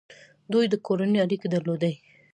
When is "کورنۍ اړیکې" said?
0.85-1.47